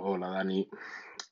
Hola 0.00 0.28
Dani. 0.28 0.68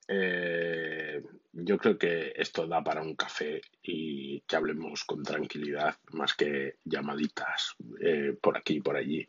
Eh, 0.08 1.22
yo 1.52 1.78
creo 1.78 1.96
que 1.96 2.32
esto 2.34 2.66
da 2.66 2.82
para 2.82 3.02
un 3.02 3.14
café 3.14 3.60
y 3.82 4.40
que 4.40 4.56
hablemos 4.56 5.04
con 5.04 5.22
tranquilidad, 5.22 5.94
más 6.12 6.34
que 6.34 6.78
llamaditas 6.84 7.76
eh, 8.00 8.36
por 8.40 8.56
aquí 8.56 8.74
y 8.76 8.80
por 8.80 8.96
allí, 8.96 9.28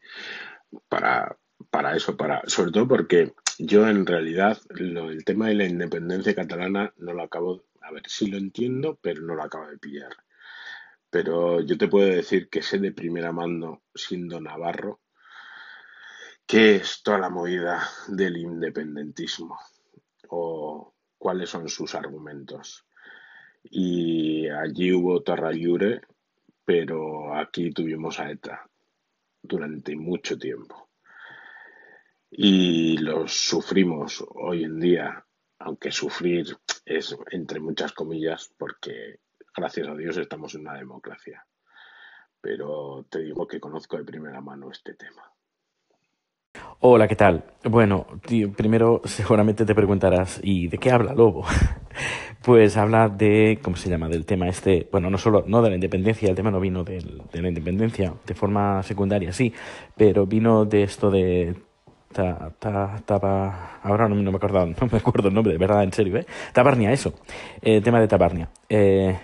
para, 0.89 1.37
para 1.69 1.95
eso, 1.95 2.17
para, 2.17 2.41
sobre 2.47 2.71
todo 2.71 2.87
porque 2.87 3.33
yo 3.59 3.87
en 3.87 4.05
realidad 4.05 4.57
lo, 4.69 5.11
el 5.11 5.23
tema 5.23 5.47
de 5.47 5.55
la 5.55 5.65
independencia 5.65 6.35
catalana 6.35 6.93
no 6.97 7.13
lo 7.13 7.23
acabo, 7.23 7.63
a 7.81 7.91
ver 7.91 8.03
si 8.07 8.27
lo 8.27 8.37
entiendo, 8.37 8.97
pero 9.01 9.21
no 9.21 9.35
lo 9.35 9.43
acabo 9.43 9.67
de 9.67 9.77
pillar. 9.77 10.15
Pero 11.11 11.61
yo 11.61 11.77
te 11.77 11.87
puedo 11.87 12.07
decir 12.07 12.49
que 12.49 12.61
sé 12.63 12.79
de 12.79 12.91
primera 12.91 13.31
mano, 13.31 13.83
siendo 13.93 14.41
navarro, 14.41 14.99
qué 16.47 16.77
es 16.77 17.03
toda 17.03 17.19
la 17.19 17.29
movida 17.29 17.89
del 18.07 18.37
independentismo 18.37 19.59
o 20.29 20.93
cuáles 21.17 21.49
son 21.49 21.67
sus 21.67 21.93
argumentos. 21.93 22.85
Y 23.63 24.47
allí 24.47 24.93
hubo 24.93 25.21
Tarrayure, 25.23 26.01
pero 26.63 27.35
aquí 27.35 27.71
tuvimos 27.71 28.19
a 28.21 28.31
ETA 28.31 28.65
durante 29.41 29.95
mucho 29.97 30.37
tiempo. 30.37 30.89
Y 32.31 32.97
los 32.99 33.33
sufrimos 33.33 34.23
hoy 34.29 34.63
en 34.63 34.79
día, 34.79 35.25
aunque 35.59 35.91
sufrir 35.91 36.57
es 36.85 37.17
entre 37.31 37.59
muchas 37.59 37.91
comillas, 37.91 38.53
porque 38.57 39.19
gracias 39.53 39.87
a 39.89 39.95
Dios 39.95 40.15
estamos 40.15 40.55
en 40.55 40.61
una 40.61 40.75
democracia. 40.75 41.45
Pero 42.39 43.05
te 43.09 43.19
digo 43.19 43.45
que 43.47 43.59
conozco 43.59 43.97
de 43.97 44.05
primera 44.05 44.39
mano 44.39 44.71
este 44.71 44.93
tema. 44.93 45.36
Hola, 46.79 47.07
¿qué 47.07 47.15
tal? 47.15 47.43
Bueno, 47.63 48.05
tío, 48.23 48.51
primero 48.53 49.01
seguramente 49.03 49.65
te 49.65 49.73
preguntarás, 49.73 50.39
¿y 50.43 50.67
de 50.67 50.77
qué 50.77 50.91
habla 50.91 51.13
Lobo? 51.13 51.43
Pues 52.43 52.77
habla 52.77 53.09
de, 53.09 53.59
¿cómo 53.61 53.75
se 53.75 53.89
llama? 53.89 54.07
Del 54.07 54.25
tema 54.25 54.47
este, 54.47 54.87
bueno, 54.91 55.09
no 55.09 55.17
solo, 55.17 55.43
no 55.47 55.61
de 55.61 55.69
la 55.69 55.75
independencia, 55.75 56.29
el 56.29 56.35
tema 56.35 56.51
no 56.51 56.61
vino 56.61 56.83
de, 56.83 57.03
la 57.33 57.47
independencia, 57.47 58.13
de 58.25 58.33
forma 58.35 58.83
secundaria, 58.83 59.33
sí, 59.33 59.51
pero 59.97 60.25
vino 60.27 60.63
de 60.63 60.83
esto 60.83 61.09
de 61.11 61.55
ta, 62.13 62.53
ahora 63.83 64.07
no, 64.07 64.15
me 64.15 64.29
acuerdo, 64.37 64.65
no 64.81 64.87
me 64.89 64.97
acuerdo 64.97 65.27
el 65.27 65.33
nombre, 65.33 65.53
de 65.53 65.57
verdad, 65.57 65.83
en 65.83 65.91
serio, 65.91 66.15
¿eh? 66.15 66.25
Tabarnia, 66.53 66.91
eso, 66.91 67.15
el 67.61 67.83
tema 67.83 67.99
de 67.99 68.07
Tabarnia. 68.07 68.49
Eh, 68.69 69.17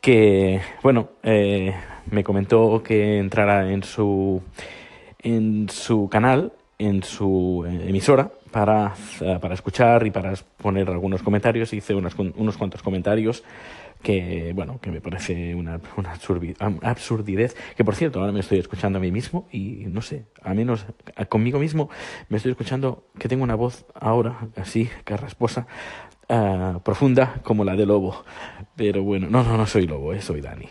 que, 0.00 0.60
bueno, 0.82 1.10
eh, 1.22 1.72
me 2.10 2.24
comentó 2.24 2.82
que 2.82 3.18
entrara 3.18 3.70
en 3.70 3.84
su, 3.84 4.42
en 5.22 5.68
su 5.70 6.08
canal 6.10 6.52
en 6.84 7.02
su 7.02 7.64
emisora 7.66 8.30
para, 8.50 8.94
eh, 9.20 9.38
para 9.40 9.54
escuchar 9.54 10.06
y 10.06 10.10
para 10.10 10.34
poner 10.56 10.88
algunos 10.90 11.22
comentarios. 11.22 11.72
Hice 11.72 11.94
unos, 11.94 12.14
unos 12.16 12.56
cuantos 12.56 12.82
comentarios 12.82 13.42
que, 14.02 14.52
bueno, 14.54 14.78
que 14.80 14.90
me 14.90 15.00
parece 15.00 15.54
una, 15.54 15.80
una 15.96 16.12
absurdidez. 16.82 17.56
Que, 17.76 17.84
por 17.84 17.94
cierto, 17.94 18.20
ahora 18.20 18.32
me 18.32 18.40
estoy 18.40 18.58
escuchando 18.58 18.98
a 18.98 19.00
mí 19.00 19.10
mismo 19.10 19.48
y, 19.50 19.86
no 19.88 20.02
sé, 20.02 20.26
a 20.42 20.54
menos 20.54 20.86
conmigo 21.28 21.58
mismo 21.58 21.88
me 22.28 22.36
estoy 22.36 22.52
escuchando 22.52 23.04
que 23.18 23.28
tengo 23.28 23.42
una 23.42 23.54
voz 23.54 23.86
ahora 23.94 24.48
así, 24.56 24.88
carrasposa, 25.04 25.66
uh, 26.28 26.80
profunda 26.80 27.40
como 27.42 27.64
la 27.64 27.76
de 27.76 27.86
Lobo. 27.86 28.24
Pero 28.76 29.02
bueno, 29.02 29.28
no, 29.30 29.42
no, 29.42 29.56
no 29.56 29.66
soy 29.66 29.86
Lobo, 29.86 30.12
eh, 30.12 30.20
soy 30.20 30.40
Dani. 30.40 30.68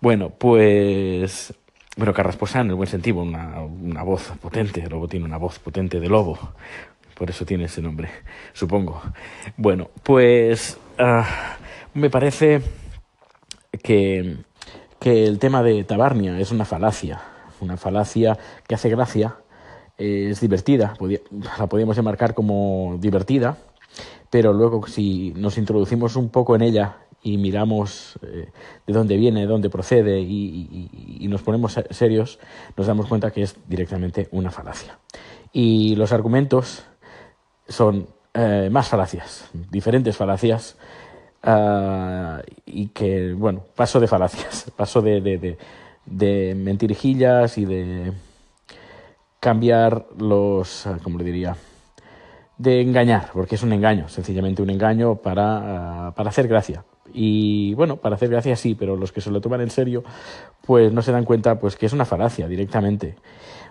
Bueno, 0.00 0.30
pues 0.30 1.54
bueno, 1.96 2.12
carrasposa 2.12 2.60
en 2.60 2.68
el 2.70 2.74
buen 2.74 2.88
sentido, 2.88 3.22
una, 3.22 3.60
una 3.60 4.02
voz 4.02 4.32
potente. 4.40 4.82
El 4.82 4.90
lobo 4.90 5.08
tiene 5.08 5.26
una 5.26 5.38
voz 5.38 5.58
potente 5.58 6.00
de 6.00 6.08
lobo. 6.08 6.38
Por 7.16 7.30
eso 7.30 7.44
tiene 7.44 7.64
ese 7.64 7.80
nombre, 7.80 8.08
supongo. 8.52 9.00
Bueno, 9.56 9.90
pues 10.02 10.78
uh, 10.98 11.22
me 11.96 12.10
parece 12.10 12.60
que, 13.82 14.38
que 14.98 15.24
el 15.24 15.38
tema 15.38 15.62
de 15.62 15.84
Tabarnia 15.84 16.38
es 16.40 16.50
una 16.50 16.64
falacia. 16.64 17.20
Una 17.60 17.76
falacia 17.76 18.36
que 18.66 18.74
hace 18.74 18.88
gracia, 18.90 19.36
es 19.96 20.40
divertida, 20.40 20.94
la 21.58 21.66
podríamos 21.68 21.96
enmarcar 21.96 22.34
como 22.34 22.96
divertida, 22.98 23.56
pero 24.28 24.52
luego 24.52 24.86
si 24.88 25.32
nos 25.36 25.56
introducimos 25.56 26.16
un 26.16 26.30
poco 26.30 26.56
en 26.56 26.62
ella 26.62 26.96
y 27.24 27.38
miramos 27.38 28.18
eh, 28.22 28.50
de 28.86 28.92
dónde 28.92 29.16
viene, 29.16 29.40
de 29.40 29.46
dónde 29.46 29.70
procede 29.70 30.20
y, 30.20 31.26
nos 31.26 31.42
ponemos 31.42 31.80
serios, 31.90 32.38
nos 32.76 32.86
damos 32.86 33.06
cuenta 33.06 33.32
que 33.32 33.42
es 33.42 33.56
directamente 33.66 34.28
una 34.30 34.50
falacia. 34.50 34.98
Y 35.52 35.96
los 35.96 36.12
argumentos 36.12 36.84
son 37.66 38.06
eh, 38.34 38.68
más 38.70 38.88
falacias, 38.88 39.48
diferentes 39.70 40.16
falacias, 40.16 40.76
uh, 41.44 42.42
y 42.66 42.88
que, 42.88 43.32
bueno, 43.32 43.64
paso 43.74 43.98
de 44.00 44.06
falacias, 44.06 44.70
paso 44.76 45.00
de, 45.00 45.22
de, 45.22 45.56
de, 46.04 46.54
mentirijillas 46.54 47.56
y 47.56 47.64
de 47.64 48.12
cambiar 49.40 50.06
los, 50.18 50.86
¿cómo 51.02 51.18
le 51.18 51.24
diría? 51.24 51.56
de 52.56 52.82
engañar, 52.82 53.30
porque 53.32 53.56
es 53.56 53.62
un 53.64 53.72
engaño, 53.72 54.08
sencillamente 54.08 54.62
un 54.62 54.70
engaño 54.70 55.16
para, 55.16 56.10
uh, 56.10 56.14
para 56.14 56.28
hacer 56.28 56.46
gracia, 56.46 56.84
y 57.14 57.74
bueno, 57.74 57.96
para 57.96 58.16
hacer 58.16 58.28
gracia 58.28 58.56
sí, 58.56 58.74
pero 58.74 58.96
los 58.96 59.12
que 59.12 59.20
se 59.20 59.30
lo 59.30 59.40
toman 59.40 59.60
en 59.60 59.70
serio, 59.70 60.02
pues 60.66 60.92
no 60.92 61.00
se 61.00 61.12
dan 61.12 61.24
cuenta 61.24 61.58
pues 61.60 61.76
que 61.76 61.86
es 61.86 61.92
una 61.92 62.04
falacia 62.04 62.48
directamente. 62.48 63.14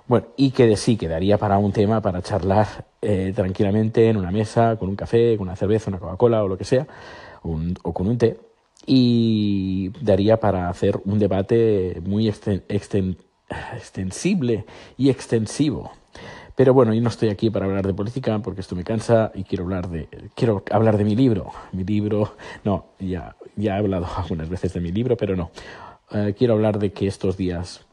Bueno, 0.08 0.28
y 0.36 0.52
que 0.52 0.66
de 0.66 0.78
sí 0.78 0.98
quedaría 0.98 1.38
para 1.38 1.58
un 1.58 1.72
tema 1.72 2.02
para 2.02 2.22
charlar 2.22 2.68
eh, 3.02 3.34
tranquilamente 3.36 4.10
en 4.10 4.18
una 4.18 4.32
mesa, 4.32 4.78
con 4.78 4.90
un 4.90 4.96
café, 4.96 5.38
con 5.38 5.48
una 5.48 5.56
cerveza, 5.56 5.90
una 5.90 6.00
Coca-Cola 6.00 6.44
o 6.44 6.48
lo 6.48 6.58
que 6.58 6.66
sea, 6.66 6.88
o 7.42 7.94
con 7.94 8.08
un 8.08 8.18
té, 8.18 8.38
y 8.86 9.92
daría 10.02 10.40
para 10.40 10.70
hacer 10.70 11.00
un 11.06 11.20
debate 11.20 12.02
muy 12.06 12.28
exten, 12.28 12.64
extensible 12.68 14.66
y 14.98 15.10
extensivo. 15.10 15.92
Pero 16.56 16.74
bueno, 16.74 16.94
yo 16.94 17.02
no 17.02 17.10
estoy 17.10 17.30
aquí 17.30 17.50
para 17.50 17.66
hablar 17.66 17.88
de 17.88 17.94
política 17.94 18.38
porque 18.40 18.62
esto 18.62 18.76
me 18.76 18.84
cansa 18.84 19.32
y 19.34 19.44
quiero 19.44 19.64
hablar 19.64 19.90
de 19.90 20.08
quiero 20.36 20.64
hablar 20.72 20.98
de 20.98 21.04
mi 21.04 21.16
libro. 21.16 21.52
Mi 21.72 21.84
libro, 21.84 22.36
no, 22.64 22.86
ya 23.00 23.36
ya 23.56 23.76
he 23.76 23.80
hablado 23.80 24.08
algunas 24.18 24.50
veces 24.50 24.74
de 24.74 24.80
mi 24.80 24.92
libro, 24.92 25.18
pero 25.18 25.36
no. 25.36 25.52
Uh, 26.12 26.34
quiero 26.38 26.54
hablar 26.54 26.80
de 26.80 26.92
que 26.92 27.08
estos 27.08 27.38
días 27.38 27.86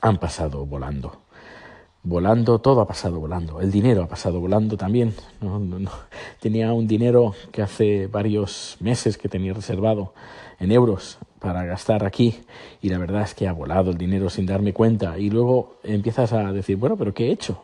han 0.00 0.18
pasado 0.18 0.64
volando. 0.64 1.18
Volando, 2.04 2.58
todo 2.58 2.80
ha 2.80 2.86
pasado 2.86 3.20
volando. 3.20 3.60
El 3.60 3.70
dinero 3.70 4.02
ha 4.02 4.08
pasado 4.08 4.40
volando 4.40 4.76
también. 4.76 5.14
No. 5.40 5.60
Tenía 6.40 6.72
un 6.72 6.88
dinero 6.88 7.34
que 7.52 7.62
hace 7.62 8.08
varios 8.08 8.76
meses 8.80 9.16
que 9.16 9.28
tenía 9.28 9.52
reservado 9.52 10.12
en 10.58 10.72
euros 10.72 11.18
para 11.38 11.64
gastar 11.64 12.04
aquí 12.04 12.40
y 12.80 12.88
la 12.88 12.98
verdad 12.98 13.22
es 13.22 13.34
que 13.34 13.46
ha 13.46 13.52
volado 13.52 13.90
el 13.90 13.98
dinero 13.98 14.30
sin 14.30 14.46
darme 14.46 14.72
cuenta 14.72 15.18
y 15.18 15.30
luego 15.30 15.76
empiezas 15.84 16.32
a 16.32 16.52
decir, 16.52 16.76
bueno, 16.76 16.96
pero 16.96 17.14
¿qué 17.14 17.28
he 17.28 17.32
hecho? 17.32 17.62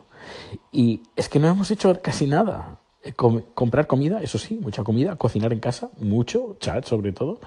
Y 0.71 1.01
es 1.15 1.29
que 1.29 1.39
no 1.39 1.47
hemos 1.47 1.71
hecho 1.71 1.99
casi 2.01 2.27
nada. 2.27 2.79
Com 3.15 3.41
comprar 3.53 3.87
comida, 3.87 4.21
eso 4.21 4.37
sí, 4.37 4.59
mucha 4.61 4.83
comida, 4.83 5.15
cocinar 5.15 5.53
en 5.53 5.59
casa, 5.59 5.89
mucho, 5.99 6.57
chat 6.59 6.85
sobre 6.85 7.13
todo. 7.13 7.39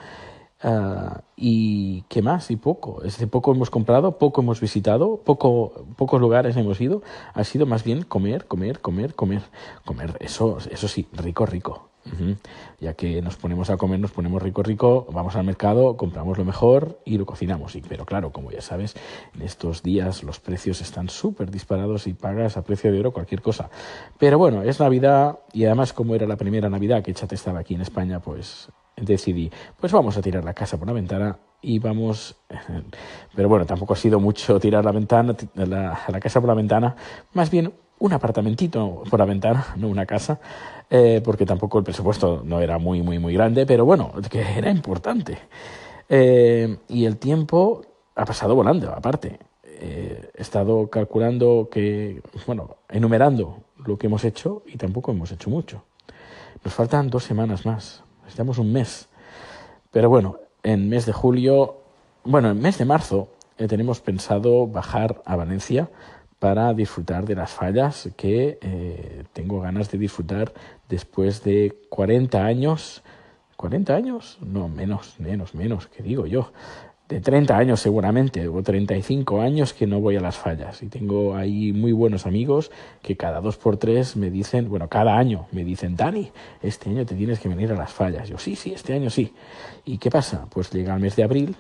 Uh, 0.65 1.19
y 1.37 2.03
qué 2.09 2.23
más 2.23 2.51
y 2.51 2.57
poco. 2.57 3.03
Es 3.03 3.15
decir, 3.15 3.29
poco 3.29 3.53
hemos 3.53 3.69
comprado, 3.69 4.19
poco 4.19 4.41
hemos 4.41 4.61
visitado, 4.61 5.19
poco, 5.19 5.85
pocos 5.97 6.21
lugares 6.21 6.57
hemos 6.57 6.81
ido. 6.81 7.03
Ha 7.35 7.45
sido 7.45 7.67
más 7.67 7.85
bien 7.85 8.03
comer, 8.03 8.47
comer, 8.47 8.81
comer, 8.81 9.15
comer, 9.15 9.43
comer. 9.85 10.17
Eso, 10.21 10.59
eso 10.71 10.89
sí, 10.89 11.07
rico, 11.13 11.47
rico. 11.47 11.92
Ya 12.81 12.95
que 12.95 13.23
nos 13.23 13.37
ponemos 13.37 13.71
a 13.71 13.77
comer, 13.77 14.01
nos 14.01 14.11
ponemos 14.11 14.43
rico, 14.43 14.63
rico, 14.63 15.07
vamos 15.13 15.37
al 15.37 15.45
mercado, 15.45 15.97
compramos 15.97 16.37
lo 16.37 16.45
mejor 16.45 17.01
y 17.05 17.17
lo 17.17 17.27
cocinamos. 17.27 17.79
Pero 17.89 18.05
claro, 18.05 18.33
como 18.33 18.51
ya 18.51 18.61
sabes, 18.61 18.97
en 19.35 19.43
estos 19.43 19.83
días 19.83 20.23
los 20.23 20.41
precios 20.41 20.81
están 20.81 21.09
súper 21.09 21.51
disparados 21.51 22.07
y 22.07 22.15
pagas 22.15 22.57
a 22.57 22.65
precio 22.65 22.93
de 22.93 23.01
oro 23.01 23.13
cualquier 23.13 23.41
cosa. 23.41 23.71
Pero 24.19 24.39
bueno, 24.39 24.63
es 24.63 24.81
Navidad 24.81 25.39
y 25.53 25.65
además 25.65 25.93
como 25.93 26.15
era 26.15 26.27
la 26.27 26.37
primera 26.37 26.69
Navidad 26.69 27.03
que 27.03 27.15
Chate 27.15 27.35
estaba 27.35 27.61
aquí 27.61 27.75
en 27.75 27.83
España, 27.83 28.21
pues 28.21 28.69
decidí, 28.97 29.51
pues 29.81 29.93
vamos 29.93 30.17
a 30.17 30.23
tirar 30.23 30.45
la 30.45 30.55
casa 30.55 30.79
por 30.79 30.87
la 30.87 30.93
ventana 30.93 31.39
y 31.61 31.79
vamos, 31.79 32.37
pero 33.35 33.49
bueno, 33.49 33.65
tampoco 33.65 33.95
ha 33.95 33.97
sido 33.97 34.21
mucho 34.21 34.59
tirar 34.61 34.85
la 34.85 34.93
ventana, 34.93 35.35
la, 35.55 36.01
la 36.09 36.21
casa 36.21 36.41
por 36.41 36.49
la 36.49 36.55
ventana, 36.55 36.97
más 37.33 37.51
bien 37.51 37.73
un 37.99 38.13
apartamentito 38.13 39.05
por 39.09 39.21
la 39.21 39.25
ventana, 39.25 39.65
no 39.77 39.87
una 39.87 40.07
casa, 40.07 40.41
eh, 40.95 41.23
porque 41.25 41.47
tampoco 41.47 41.79
el 41.79 41.85
presupuesto 41.85 42.43
no 42.45 42.61
era 42.61 42.77
muy, 42.77 43.01
muy, 43.01 43.19
muy 43.19 43.33
grande, 43.33 43.65
pero 43.65 43.87
bueno, 43.87 44.13
que 44.31 44.43
era 44.43 44.71
importante. 44.71 45.39
Eh, 46.07 46.77
y 46.89 47.07
el 47.07 47.17
tiempo 47.17 47.81
ha 48.15 48.27
pasado 48.27 48.55
volando, 48.55 48.91
aparte. 48.91 49.39
Eh, 49.65 50.31
he 50.37 50.43
estado 50.43 50.91
calculando 50.91 51.71
que, 51.73 52.21
bueno, 52.47 52.77
enumerando 52.91 53.61
lo 53.87 53.97
que 53.97 54.09
hemos 54.09 54.23
hecho 54.27 54.65
y 54.67 54.77
tampoco 54.77 55.13
hemos 55.13 55.33
hecho 55.33 55.49
mucho. 55.49 55.83
Nos 56.63 56.75
faltan 56.75 57.09
dos 57.09 57.25
semanas 57.25 57.65
más, 57.65 58.05
necesitamos 58.21 58.59
un 58.59 58.71
mes. 58.71 59.09
Pero 59.93 60.11
bueno, 60.11 60.41
en 60.63 60.91
mes 60.91 61.07
de 61.07 61.15
julio, 61.15 61.79
bueno, 62.23 62.51
en 62.51 62.61
mes 62.61 62.77
de 62.77 62.85
marzo 62.85 63.29
tenemos 63.57 64.01
pensado 64.01 64.67
bajar 64.67 65.23
a 65.25 65.37
Valencia 65.37 65.89
para 66.43 66.75
disfrutar 66.75 67.25
de 67.25 67.37
las 67.37 67.53
fallas 67.53 68.11
que 68.17 68.59
eh, 68.61 69.23
tengo 69.33 69.61
ganas 69.61 69.93
de 69.93 69.99
disfrutar 69.99 70.53
después 70.89 71.45
de 71.45 71.73
40 71.89 72.45
años. 72.45 73.05
¿40 73.57 73.91
años? 73.91 74.39
No, 74.41 74.69
menos, 74.69 75.21
menos, 75.21 75.55
menos, 75.55 75.87
que 75.87 76.03
digo 76.03 76.27
yo 76.27 76.51
de 77.09 77.21
30 77.21 77.57
años 77.57 77.79
seguramente, 77.79 78.49
o 78.49 78.61
35 78.61 79.41
años 79.41 79.73
que 79.73 79.87
no 79.87 80.01
voy 80.01 80.17
a 80.17 80.21
las 80.21 80.37
fallas. 80.37 80.83
Y 80.83 80.89
tengo 80.89 81.37
ahí 81.37 81.73
muy 81.73 81.93
buenos 81.93 82.27
amigos 82.27 82.73
que 83.03 83.17
cada 83.17 83.41
dos 83.41 83.57
por 83.57 83.77
tres 83.77 84.17
me 84.17 84.29
dicen, 84.29 84.69
bueno, 84.69 84.89
cada 84.89 85.17
año 85.17 85.47
me 85.53 85.63
dicen, 85.63 85.95
Dani, 85.95 86.33
este 86.61 86.91
año 86.91 87.07
te 87.07 87.15
tienes 87.15 87.39
que 87.39 87.49
venir 87.49 87.71
a 87.71 87.77
las 87.77 87.93
fallas. 87.93 88.29
Yo, 88.29 88.37
sí, 88.39 88.57
sí, 88.57 88.73
este 88.73 88.95
año 88.95 89.11
sí. 89.11 89.33
¿Y 89.85 89.99
qué 89.99 90.11
pasa? 90.11 90.47
Pues 90.51 90.73
llega 90.73 90.93
el 90.93 91.01
mes 91.01 91.15
de 91.15 91.23
abril 91.23 91.55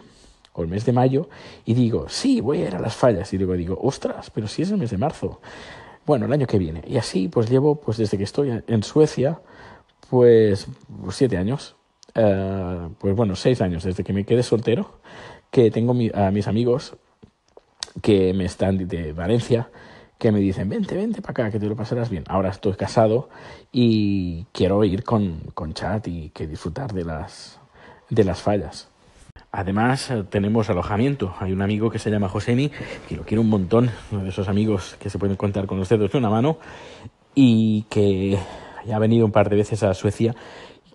o 0.52 0.62
el 0.62 0.68
mes 0.68 0.84
de 0.84 0.92
mayo 0.92 1.28
y 1.64 1.74
digo, 1.74 2.08
sí, 2.08 2.40
voy 2.40 2.62
a 2.62 2.68
ir 2.68 2.74
a 2.76 2.80
las 2.80 2.94
fallas. 2.94 3.32
Y 3.32 3.38
luego 3.38 3.54
digo, 3.54 3.78
ostras, 3.80 4.30
pero 4.30 4.46
si 4.46 4.62
es 4.62 4.70
el 4.70 4.78
mes 4.78 4.90
de 4.90 4.98
marzo. 4.98 5.40
Bueno, 6.04 6.26
el 6.26 6.32
año 6.32 6.46
que 6.46 6.58
viene. 6.58 6.82
Y 6.86 6.96
así 6.96 7.28
pues 7.28 7.48
llevo, 7.48 7.76
pues 7.76 7.96
desde 7.96 8.18
que 8.18 8.24
estoy 8.24 8.62
en 8.66 8.82
Suecia, 8.82 9.40
pues 10.10 10.66
siete 11.10 11.36
años. 11.36 11.76
Eh, 12.14 12.88
pues 12.98 13.16
bueno, 13.16 13.36
seis 13.36 13.60
años 13.62 13.84
desde 13.84 14.04
que 14.04 14.12
me 14.12 14.24
quedé 14.24 14.42
soltero 14.42 14.98
que 15.50 15.70
tengo 15.70 15.94
a 16.14 16.30
mis 16.30 16.48
amigos 16.48 16.96
que 18.00 18.32
me 18.32 18.46
están 18.46 18.88
de 18.88 19.12
Valencia, 19.12 19.70
que 20.18 20.32
me 20.32 20.40
dicen, 20.40 20.68
vente, 20.68 20.96
vente 20.96 21.20
para 21.20 21.32
acá, 21.32 21.50
que 21.50 21.58
te 21.58 21.66
lo 21.66 21.76
pasarás 21.76 22.08
bien. 22.08 22.24
Ahora 22.28 22.48
estoy 22.48 22.74
casado 22.74 23.28
y 23.70 24.44
quiero 24.52 24.82
ir 24.84 25.04
con, 25.04 25.40
con 25.54 25.74
chat 25.74 26.06
y 26.08 26.30
que 26.30 26.46
disfrutar 26.46 26.92
de 26.92 27.04
las, 27.04 27.60
de 28.08 28.24
las 28.24 28.40
fallas. 28.40 28.91
Además, 29.52 30.10
eh, 30.10 30.24
tenemos 30.28 30.70
alojamiento. 30.70 31.34
Hay 31.38 31.52
un 31.52 31.60
amigo 31.60 31.90
que 31.90 31.98
se 31.98 32.10
llama 32.10 32.30
Josemi, 32.30 32.70
que 33.06 33.16
lo 33.16 33.24
quiero 33.24 33.42
un 33.42 33.50
montón, 33.50 33.90
uno 34.10 34.22
de 34.22 34.30
esos 34.30 34.48
amigos 34.48 34.96
que 34.98 35.10
se 35.10 35.18
pueden 35.18 35.36
contar 35.36 35.66
con 35.66 35.78
los 35.78 35.90
dedos 35.90 36.10
de 36.10 36.18
una 36.18 36.30
mano, 36.30 36.56
y 37.34 37.82
que 37.90 38.38
ya 38.86 38.96
ha 38.96 38.98
venido 38.98 39.26
un 39.26 39.32
par 39.32 39.50
de 39.50 39.56
veces 39.56 39.82
a 39.82 39.92
Suecia, 39.92 40.34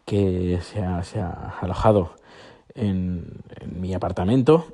que 0.05 0.59
se 0.63 0.81
ha, 0.81 1.57
alojado 1.61 2.15
en, 2.73 3.43
mi 3.71 3.93
apartamento 3.93 4.65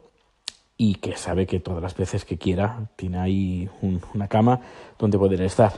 y 0.77 0.95
que 0.95 1.18
sabe 1.18 1.45
que 1.45 1.60
todas 1.60 1.81
las 1.81 1.95
veces 1.95 2.24
que 2.24 2.38
quiera 2.38 2.89
tiene 2.95 3.19
ahí 3.19 3.69
una 4.13 4.27
cama 4.30 4.62
donde 4.98 5.18
poder 5.18 5.42
estar. 5.42 5.74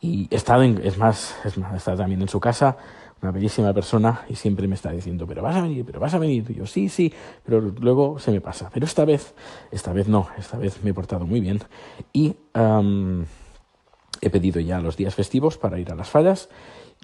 Y 0.00 0.26
estado, 0.34 0.62
en, 0.62 0.80
es 0.82 0.96
más, 0.96 1.36
es 1.44 1.58
más, 1.58 1.74
está 1.74 1.96
también 1.96 2.22
en 2.22 2.28
su 2.28 2.40
casa, 2.40 2.78
una 3.22 3.30
bellísima 3.30 3.72
persona, 3.72 4.22
y 4.28 4.34
siempre 4.34 4.66
me 4.66 4.74
está 4.74 4.90
diciendo, 4.90 5.26
pero 5.26 5.42
vas 5.42 5.56
a 5.56 5.62
venir, 5.62 5.84
pero 5.84 6.00
vas 6.00 6.12
a 6.12 6.18
venir. 6.18 6.44
Y 6.50 6.54
yo, 6.54 6.66
sí, 6.66 6.88
sí, 6.88 7.12
pero 7.44 7.60
luego 7.60 8.18
se 8.18 8.32
me 8.32 8.40
pasa. 8.40 8.68
Pero 8.74 8.84
esta 8.84 9.04
vez, 9.04 9.34
esta 9.70 9.92
vez 9.92 10.08
no, 10.08 10.28
esta 10.36 10.58
vez 10.58 10.82
me 10.82 10.90
he 10.90 10.94
portado 10.94 11.24
muy 11.24 11.40
bien. 11.40 11.60
Y 12.12 12.34
he 14.20 14.30
pedido 14.30 14.60
ya 14.60 14.80
los 14.80 14.96
días 14.96 15.14
festivos 15.14 15.56
para 15.56 15.78
ir 15.78 15.90
a 15.92 15.94
las 15.94 16.10
fallas. 16.10 16.48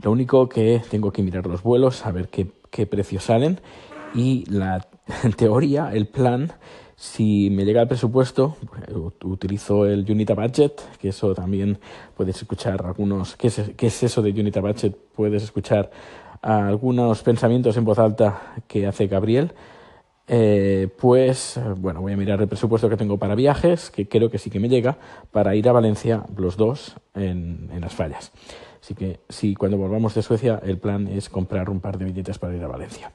Lo 0.02 0.10
único 0.10 0.48
que 0.48 0.82
tengo 0.90 1.12
que 1.12 1.22
mirar 1.22 1.46
los 1.46 1.62
vuelos, 1.62 2.04
a 2.04 2.10
ver 2.10 2.28
qué, 2.28 2.50
qué 2.70 2.86
precios 2.86 3.24
salen 3.24 3.60
y 4.14 4.44
la 4.50 4.88
en 5.24 5.32
teoría, 5.32 5.90
el 5.92 6.06
plan, 6.06 6.52
si 6.96 7.50
me 7.50 7.64
llega 7.64 7.82
el 7.82 7.88
presupuesto, 7.88 8.56
utilizo 9.24 9.86
el 9.86 10.10
Unita 10.10 10.34
Budget, 10.34 10.80
que 10.98 11.08
eso 11.08 11.34
también 11.34 11.78
puedes 12.16 12.36
escuchar 12.36 12.84
algunos, 12.84 13.36
¿qué 13.36 13.48
es, 13.48 14.02
eso 14.02 14.22
de 14.22 14.30
Unita 14.30 14.60
Budget? 14.60 14.96
Puedes 15.14 15.42
escuchar 15.42 15.90
algunos 16.42 17.22
pensamientos 17.22 17.76
en 17.76 17.84
voz 17.84 17.98
alta 17.98 18.54
que 18.66 18.86
hace 18.86 19.06
Gabriel. 19.06 19.52
Eh, 20.30 20.88
pues 21.00 21.58
bueno, 21.78 22.02
voy 22.02 22.12
a 22.12 22.16
mirar 22.16 22.40
el 22.42 22.48
presupuesto 22.48 22.90
que 22.90 22.98
tengo 22.98 23.16
para 23.16 23.34
viajes, 23.34 23.90
que 23.90 24.08
creo 24.08 24.30
que 24.30 24.36
sí 24.36 24.50
que 24.50 24.60
me 24.60 24.68
llega, 24.68 24.98
para 25.30 25.54
ir 25.54 25.68
a 25.70 25.72
Valencia 25.72 26.24
los 26.36 26.58
dos 26.58 26.96
en 27.14 27.70
las 27.80 27.94
fallas. 27.94 28.30
Así 28.82 28.94
que 28.94 29.20
si 29.28 29.54
cuando 29.54 29.78
volvamos 29.78 30.14
de 30.14 30.22
Suecia 30.22 30.60
el 30.62 30.78
plan 30.78 31.08
es 31.08 31.28
comprar 31.30 31.70
un 31.70 31.80
par 31.80 31.96
de 31.98 32.04
billetes 32.04 32.38
para 32.38 32.54
ir 32.54 32.62
a 32.62 32.68
Valencia. 32.68 33.10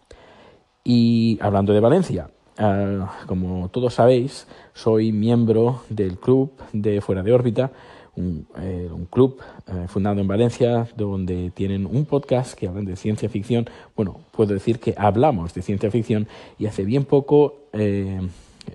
Y 0.83 1.39
hablando 1.41 1.73
de 1.73 1.79
Valencia, 1.79 2.29
eh, 2.57 2.99
como 3.25 3.69
todos 3.69 3.93
sabéis, 3.93 4.47
soy 4.73 5.13
miembro 5.13 5.81
del 5.89 6.17
club 6.17 6.51
de 6.73 6.99
Fuera 6.99 7.23
de 7.23 7.31
órbita, 7.31 7.71
un, 8.15 8.45
eh, 8.59 8.89
club 9.09 9.41
eh, 9.65 9.85
fundado 9.87 10.19
en 10.19 10.27
Valencia 10.27 10.87
donde 10.95 11.51
tienen 11.51 11.85
un 11.85 12.05
podcast 12.05 12.53
que 12.53 12.67
hablan 12.67 12.83
de 12.83 12.97
ciencia 12.97 13.29
ficción. 13.29 13.69
Bueno, 13.95 14.19
puedo 14.31 14.53
decir 14.53 14.79
que 14.79 14.93
hablamos 14.97 15.53
de 15.53 15.61
ciencia 15.61 15.89
ficción 15.89 16.27
y 16.59 16.65
hace 16.65 16.83
bien 16.83 17.05
poco 17.05 17.69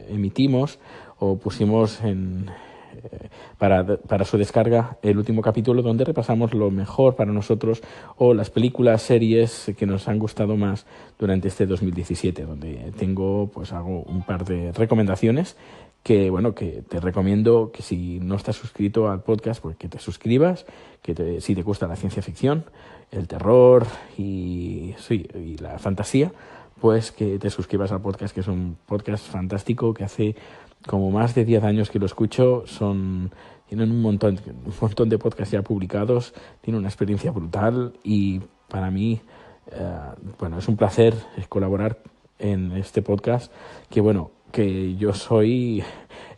emitimos 0.08 0.78
o 1.18 1.36
pusimos 1.36 2.02
en, 2.02 2.46
para, 3.58 3.84
para, 3.96 4.24
su 4.24 4.38
descarga 4.38 4.98
el 5.02 5.18
último 5.18 5.42
capítulo 5.42 5.82
donde 5.82 6.04
repasamos 6.04 6.54
lo 6.54 6.70
mejor 6.70 7.16
para 7.16 7.32
nosotros 7.32 7.82
o 8.16 8.34
las 8.34 8.50
películas, 8.50 9.02
series 9.02 9.72
que 9.76 9.86
nos 9.86 10.08
han 10.08 10.18
gustado 10.18 10.56
más 10.56 10.86
durante 11.18 11.48
este 11.48 11.66
2017, 11.66 12.44
donde 12.44 12.92
tengo 12.96 13.50
pues 13.52 13.72
hago 13.72 14.02
un 14.02 14.22
par 14.22 14.44
de 14.44 14.72
recomendaciones 14.72 15.56
que 16.02 16.30
bueno 16.30 16.54
que 16.54 16.82
te 16.88 17.00
recomiendo 17.00 17.70
que 17.72 17.82
si 17.82 18.20
no 18.20 18.36
estás 18.36 18.56
suscrito 18.56 19.10
al 19.10 19.22
podcast 19.22 19.60
pues 19.60 19.76
que 19.76 19.88
te 19.88 19.98
suscribas 19.98 20.64
que 21.02 21.40
si 21.40 21.54
te 21.54 21.62
gusta 21.62 21.86
la 21.86 21.96
ciencia 21.96 22.22
ficción 22.22 22.64
el 23.10 23.26
terror 23.26 23.86
y, 24.16 24.94
sí, 24.98 25.26
y 25.34 25.56
la 25.58 25.78
fantasía 25.78 26.32
pues 26.80 27.10
que 27.10 27.38
te 27.38 27.50
suscribas 27.50 27.90
al 27.92 28.00
podcast 28.00 28.34
que 28.34 28.40
es 28.40 28.48
un 28.48 28.76
podcast 28.86 29.26
fantástico 29.26 29.92
que 29.92 30.04
hace 30.04 30.36
como 30.86 31.10
más 31.10 31.34
de 31.34 31.44
10 31.44 31.64
años 31.64 31.90
que 31.90 31.98
lo 31.98 32.06
escucho, 32.06 32.64
son 32.66 33.30
tienen 33.68 33.90
un 33.90 34.00
montón, 34.00 34.40
un 34.46 34.72
montón 34.80 35.08
de 35.08 35.18
podcasts 35.18 35.52
ya 35.52 35.62
publicados, 35.62 36.32
tienen 36.62 36.78
una 36.78 36.88
experiencia 36.88 37.30
brutal 37.30 37.92
y 38.02 38.40
para 38.68 38.90
mí, 38.90 39.20
eh, 39.70 39.98
bueno, 40.38 40.58
es 40.58 40.68
un 40.68 40.76
placer 40.76 41.14
colaborar 41.48 41.98
en 42.38 42.72
este 42.72 43.02
podcast, 43.02 43.52
que 43.90 44.00
bueno, 44.00 44.30
que 44.52 44.96
yo 44.96 45.12
soy 45.12 45.82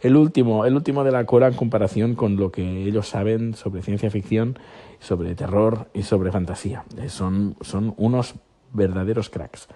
el 0.00 0.16
último, 0.16 0.64
el 0.64 0.75
último 0.75 1.04
de 1.04 1.12
la 1.12 1.25
cola 1.25 1.46
en 1.46 1.54
comparación 1.54 2.14
con 2.16 2.37
lo 2.37 2.50
que 2.50 2.84
ellos 2.84 3.08
saben 3.08 3.54
sobre 3.54 3.82
ciencia 3.82 4.10
ficción, 4.10 4.58
sobre 4.98 5.34
terror 5.37 5.88
y 5.94 6.02
sobre 6.02 6.32
fantasía. 6.32 6.84
Son, 7.08 7.56
son 7.60 7.94
unos 7.96 8.34
verdaderos 8.72 9.31
cracks 9.31 9.69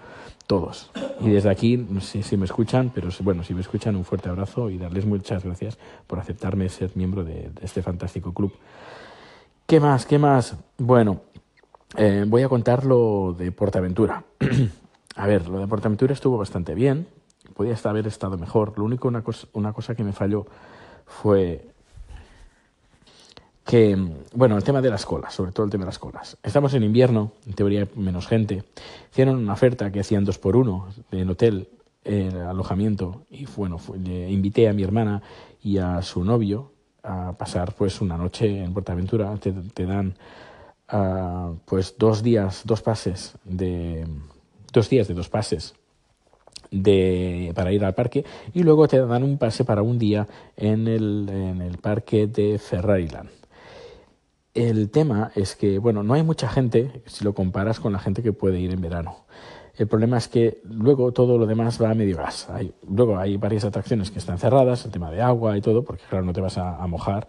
todos. 0.47 0.91
Y 1.21 1.29
desde 1.29 1.49
aquí, 1.49 1.77
no 1.77 2.01
sé 2.01 2.23
si 2.23 2.37
me 2.37 2.45
escuchan, 2.45 2.91
pero 2.93 3.09
bueno, 3.21 3.43
si 3.43 3.53
me 3.53 3.61
escuchan, 3.61 3.95
un 3.95 4.05
fuerte 4.05 4.29
abrazo 4.29 4.69
y 4.69 4.77
darles 4.77 5.05
muchas 5.05 5.43
gracias 5.43 5.77
por 6.07 6.19
aceptarme 6.19 6.69
ser 6.69 6.91
miembro 6.95 7.23
de, 7.23 7.51
este 7.61 7.81
fantástico 7.81 8.33
club. 8.33 8.53
¿Qué 9.65 9.79
más? 9.79 10.05
¿Qué 10.05 10.19
más? 10.19 10.55
Bueno, 10.77 11.21
eh, 11.97 12.25
voy 12.27 12.43
a 12.43 12.49
contar 12.49 12.85
lo 12.85 13.35
de 13.37 13.51
Portaventura. 13.51 14.23
a 15.15 15.27
ver, 15.27 15.47
lo 15.47 15.59
de 15.59 15.67
Portaventura 15.67 16.13
estuvo 16.13 16.37
bastante 16.37 16.75
bien. 16.75 17.07
Podía 17.55 17.75
haber 17.83 18.05
estado 18.07 18.37
mejor. 18.37 18.77
Lo 18.77 18.83
único, 18.83 19.07
una 19.07 19.23
cosa, 19.23 19.47
una 19.53 19.73
cosa 19.73 19.95
que 19.95 20.03
me 20.03 20.13
falló 20.13 20.45
fue 21.05 21.74
que, 23.65 23.97
bueno, 24.33 24.55
el 24.57 24.63
tema 24.63 24.81
de 24.81 24.91
las 24.91 25.05
colas, 25.05 25.33
sobre 25.33 25.51
todo 25.51 25.65
el 25.65 25.71
tema 25.71 25.85
de 25.85 25.87
las 25.87 25.99
colas. 25.99 26.37
Estamos 26.43 26.73
en 26.75 26.83
invierno, 26.83 27.31
en 27.47 27.53
teoría 27.53 27.87
menos 27.95 28.27
gente. 28.27 28.63
Hicieron 29.11 29.37
una 29.37 29.53
oferta 29.53 29.91
que 29.91 30.01
hacían 30.01 30.23
dos 30.23 30.37
por 30.37 30.55
uno 30.55 30.87
en 31.11 31.29
hotel, 31.29 31.67
el 32.03 32.37
alojamiento, 32.37 33.23
y 33.31 33.47
bueno, 33.47 33.79
le 34.03 34.31
invité 34.31 34.69
a 34.69 34.73
mi 34.73 34.83
hermana 34.83 35.23
y 35.63 35.79
a 35.79 36.03
su 36.03 36.23
novio 36.23 36.71
a 37.01 37.33
pasar 37.33 37.73
pues 37.73 38.01
una 38.01 38.17
noche 38.17 38.63
en 38.63 38.71
Portaventura. 38.71 39.35
Te, 39.37 39.51
te 39.51 39.85
dan 39.87 40.15
uh, 40.93 41.55
pues 41.65 41.95
dos 41.97 42.21
días, 42.21 42.61
dos 42.65 42.83
pases 42.83 43.33
de 43.43 44.05
dos 44.71 44.89
días 44.89 45.07
de 45.07 45.13
dos 45.15 45.29
pases 45.29 45.73
de, 46.69 47.51
para 47.55 47.71
ir 47.71 47.83
al 47.83 47.95
parque 47.95 48.25
y 48.53 48.61
luego 48.61 48.87
te 48.87 48.99
dan 48.99 49.23
un 49.23 49.37
pase 49.37 49.63
para 49.63 49.81
un 49.81 49.97
día 49.97 50.27
en 50.57 50.87
el, 50.87 51.29
en 51.29 51.61
el 51.61 51.77
parque 51.79 52.27
de 52.27 52.59
Ferrariland. 52.59 53.29
El 54.55 54.89
tema 54.89 55.31
es 55.35 55.57
que, 55.57 55.79
bueno, 55.79 56.01
no 56.01 56.13
hay 56.13 56.23
mucha 56.23 56.47
gente 56.47 57.03
si 57.07 57.25
lo 57.25 57.33
comparas 57.33 57.81
con 57.81 57.91
la 57.91 57.99
gente 57.99 58.23
que 58.23 58.31
puede 58.31 58.57
ir 58.57 58.71
en 58.71 58.79
verano. 58.79 59.25
El 59.75 59.87
problema 59.87 60.17
es 60.17 60.29
que 60.29 60.61
luego 60.63 61.11
todo 61.11 61.37
lo 61.37 61.45
demás 61.45 61.81
va 61.81 61.91
a 61.91 61.93
medio 61.93 62.15
gas. 62.15 62.47
Luego 62.87 63.17
hay 63.17 63.35
varias 63.35 63.65
atracciones 63.65 64.11
que 64.11 64.19
están 64.19 64.37
cerradas, 64.37 64.85
el 64.85 64.91
tema 64.91 65.11
de 65.11 65.21
agua 65.21 65.57
y 65.57 65.61
todo, 65.61 65.83
porque 65.83 66.03
claro, 66.09 66.23
no 66.23 66.31
te 66.31 66.39
vas 66.39 66.57
a, 66.57 66.87
mojar 66.87 67.27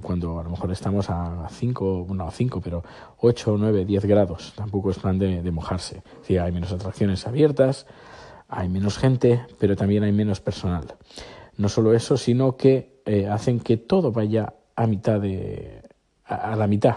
cuando 0.00 0.38
a 0.38 0.44
lo 0.44 0.50
mejor 0.50 0.70
estamos 0.70 1.10
a 1.10 1.48
5, 1.50 2.06
no 2.14 2.28
a 2.28 2.30
5, 2.30 2.60
pero 2.60 2.84
8, 3.18 3.56
9, 3.58 3.84
10 3.84 4.04
grados. 4.04 4.52
Tampoco 4.54 4.92
es 4.92 5.00
plan 5.00 5.18
de, 5.18 5.50
mojarse. 5.50 6.04
Sí, 6.22 6.38
hay 6.38 6.52
menos 6.52 6.70
atracciones 6.70 7.26
abiertas, 7.26 7.88
hay 8.46 8.68
menos 8.68 8.98
gente, 8.98 9.44
pero 9.58 9.74
también 9.74 10.04
hay 10.04 10.12
menos 10.12 10.40
personal. 10.40 10.94
No 11.56 11.68
solo 11.68 11.92
eso, 11.92 12.16
sino 12.16 12.56
que 12.56 13.02
eh, 13.04 13.26
hacen 13.26 13.58
que 13.58 13.78
todo 13.78 14.12
vaya 14.12 14.54
a 14.76 14.86
mitad 14.86 15.20
de, 15.20 15.77
a, 16.28 16.56
la 16.56 16.66
mitad. 16.66 16.96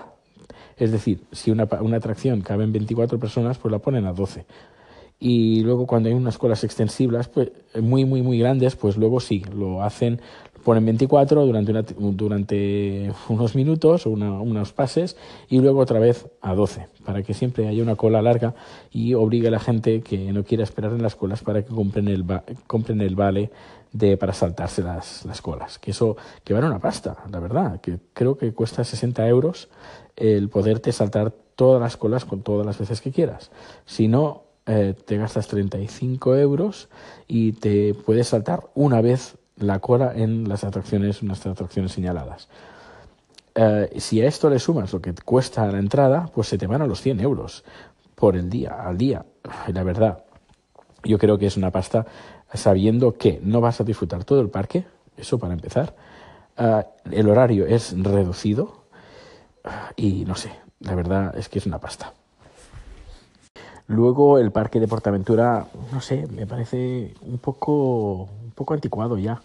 Es 0.78 0.92
decir, 0.92 1.22
si 1.32 1.52
una, 1.52 1.68
una 1.82 1.98
atracción 1.98 2.42
cabe 2.42 2.64
en 2.64 2.74
24 2.74 3.20
personas, 3.20 3.58
pues 3.58 3.72
la 3.72 3.80
ponen 3.80 4.06
a 4.06 4.14
12 4.14 4.46
y 5.24 5.62
luego 5.62 5.86
cuando 5.86 6.10
hay 6.10 6.16
unas 6.16 6.40
colas 6.40 6.64
extensibles 6.64 7.28
pues 7.28 7.52
muy 7.80 8.06
muy 8.06 8.24
muy 8.24 8.40
grandes 8.40 8.76
pues 8.76 8.98
luego 8.98 9.20
sí 9.20 9.46
lo 9.54 9.84
hacen 9.84 10.20
ponen 10.62 10.86
24 10.86 11.46
durante, 11.46 11.74
durante 11.98 13.12
unos 13.30 13.56
minutos, 13.56 14.06
una, 14.06 14.32
unos 14.40 14.72
pases, 14.72 15.18
y 15.50 15.60
luego 15.60 15.80
otra 15.80 16.00
vez 16.00 16.28
a 16.42 16.54
12, 16.54 16.88
para 17.06 17.24
que 17.24 17.34
siempre 17.34 17.68
haya 17.68 17.84
una 17.84 17.96
cola 17.96 18.22
larga 18.22 18.54
y 18.92 19.14
obligue 19.14 19.50
a 19.50 19.52
la 19.52 19.60
gente 19.60 20.02
que 20.02 20.32
no 20.32 20.44
quiera 20.44 20.64
esperar 20.64 20.94
en 20.94 21.02
las 21.02 21.16
colas 21.16 21.42
para 21.42 21.64
que 21.64 21.74
compren 21.74 22.08
el, 22.08 22.26
compren 22.68 23.02
el 23.02 23.16
vale 23.16 23.52
de, 23.92 24.18
para 24.18 24.34
saltarse 24.34 24.82
las, 24.82 25.26
las 25.26 25.42
colas. 25.42 25.80
Que 25.80 25.92
eso 25.92 26.18
que 26.44 26.54
vale 26.54 26.68
una 26.68 26.80
pasta, 26.80 27.18
la 27.30 27.40
verdad, 27.40 27.82
que 27.82 28.00
creo 28.14 28.38
que 28.38 28.54
cuesta 28.54 28.84
60 28.84 29.28
euros 29.28 29.70
el 30.16 30.50
poderte 30.50 30.92
saltar 30.92 31.32
todas 31.56 31.82
las 31.82 31.98
colas 31.98 32.26
con 32.26 32.42
todas 32.42 32.66
las 32.66 32.78
veces 32.80 33.02
que 33.02 33.12
quieras. 33.12 33.52
Si 33.86 34.08
no, 34.08 34.44
eh, 34.66 34.96
te 35.06 35.18
gastas 35.18 35.48
35 35.48 36.36
euros 36.36 36.90
y 37.28 37.54
te 37.54 37.94
puedes 37.94 38.28
saltar 38.28 38.70
una 38.76 39.02
vez 39.02 39.38
la 39.58 39.80
cola 39.80 40.14
en 40.16 40.48
las 40.48 40.64
atracciones, 40.64 41.22
unas 41.22 41.46
atracciones 41.46 41.92
señaladas. 41.92 42.48
Eh, 43.56 43.90
si 43.98 44.22
a 44.22 44.28
esto 44.28 44.50
le 44.50 44.60
sumas 44.60 44.94
lo 44.94 45.02
que 45.02 45.14
cuesta 45.26 45.66
la 45.68 45.80
entrada, 45.80 46.30
pues 46.34 46.48
se 46.48 46.58
te 46.58 46.68
van 46.68 46.82
a 46.82 46.88
los 46.88 47.02
100 47.02 47.20
euros 47.20 47.64
por 48.16 48.36
el 48.36 48.50
día, 48.50 48.82
al 48.84 48.98
día. 48.98 49.26
La 49.74 49.84
verdad, 49.84 50.24
yo 51.04 51.18
creo 51.18 51.38
que 51.38 51.48
es 51.48 51.58
una 51.58 51.72
pasta 51.72 52.06
sabiendo 52.54 53.18
que 53.18 53.40
no 53.44 53.62
vas 53.62 53.82
a 53.82 53.84
disfrutar 53.84 54.24
todo 54.24 54.42
el 54.42 54.50
parque, 54.50 54.86
eso 55.18 55.38
para 55.40 55.54
empezar. 55.54 55.94
Eh, 56.58 56.84
el 57.12 57.30
horario 57.30 57.66
es 57.66 57.96
reducido 57.98 58.82
y 59.96 60.26
no 60.26 60.36
sé, 60.36 60.52
la 60.80 60.96
verdad 60.96 61.38
es 61.38 61.50
que 61.50 61.60
es 61.60 61.66
una 61.66 61.80
pasta. 61.80 62.14
Luego 63.88 64.38
el 64.40 64.52
parque 64.52 64.80
de 64.80 64.88
Portaventura, 64.88 65.68
no 65.92 66.02
sé, 66.02 66.26
me 66.28 66.48
parece 66.48 67.14
un 67.24 67.38
poco, 67.40 68.30
un 68.44 68.52
poco 68.56 68.74
anticuado 68.74 69.18
ya. 69.18 69.42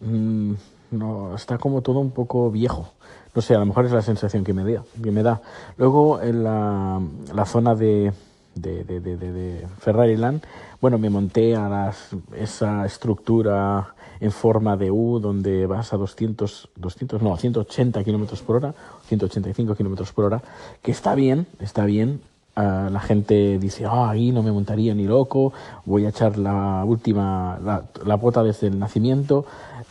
Mm, 0.00 0.54
no, 0.92 1.34
está 1.34 1.58
como 1.58 1.82
todo 1.82 2.00
un 2.00 2.10
poco 2.10 2.50
viejo. 2.50 2.88
No 3.34 3.42
sé, 3.42 3.54
a 3.54 3.58
lo 3.58 3.66
mejor 3.66 3.84
es 3.84 3.92
la 3.92 4.00
sensación 4.00 4.44
que 4.44 4.54
me 4.54 4.64
da. 4.64 4.82
Que 5.02 5.10
me 5.10 5.22
da. 5.22 5.42
Luego 5.76 6.22
en 6.22 6.42
la, 6.42 7.00
la 7.34 7.44
zona 7.44 7.74
de, 7.74 8.14
de, 8.56 8.84
de, 8.84 9.00
de, 9.00 9.16
de 9.16 9.66
Ferrari 9.78 10.16
Land, 10.16 10.42
bueno, 10.80 10.98
me 10.98 11.10
monté 11.10 11.54
a 11.54 11.68
las, 11.68 12.10
esa 12.36 12.84
estructura 12.84 13.94
en 14.20 14.32
forma 14.32 14.76
de 14.76 14.90
U 14.90 15.20
donde 15.20 15.66
vas 15.66 15.92
a 15.92 15.96
200, 15.96 16.70
200 16.76 17.22
no, 17.22 17.36
180 17.36 18.02
kilómetros 18.02 18.42
por 18.42 18.56
hora, 18.56 18.74
185 19.06 19.74
kilómetros 19.74 20.12
por 20.12 20.24
hora, 20.24 20.42
que 20.82 20.90
está 20.90 21.14
bien, 21.14 21.46
está 21.60 21.84
bien, 21.84 22.20
la 22.56 23.00
gente 23.00 23.58
dice, 23.58 23.84
ah, 23.84 24.10
ahí 24.10 24.32
no 24.32 24.42
me 24.42 24.50
montaría 24.50 24.94
ni 24.94 25.04
loco, 25.04 25.52
voy 25.84 26.06
a 26.06 26.08
echar 26.08 26.38
la 26.38 26.84
última, 26.86 27.58
la, 27.62 27.84
la 28.04 28.16
pota 28.16 28.42
desde 28.42 28.68
el 28.68 28.78
nacimiento. 28.78 29.44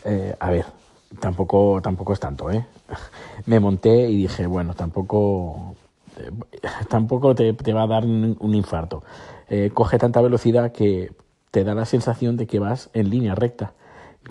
Eh, 0.04 0.36
a 0.40 0.50
ver, 0.50 0.66
tampoco, 1.20 1.80
tampoco 1.84 2.14
es 2.14 2.20
tanto, 2.20 2.50
¿eh? 2.50 2.66
me 3.46 3.60
monté 3.60 4.10
y 4.10 4.18
dije, 4.18 4.48
bueno, 4.48 4.74
tampoco, 4.74 5.76
tampoco 6.90 7.36
te, 7.36 7.54
te, 7.54 7.74
va 7.74 7.84
a 7.84 7.88
dar 7.88 8.06
un, 8.06 8.56
infarto. 8.56 9.04
Eh, 9.50 9.72
coge 9.74 9.98
tanta 9.98 10.22
velocidad 10.22 10.72
que 10.72 11.12
te 11.52 11.64
da 11.64 11.76
la 11.76 11.86
sensación 11.86 12.38
de 12.38 12.48
que 12.48 12.60
vas 12.60 12.90
en 12.94 13.10
línea 13.10 13.36
recta 13.36 13.74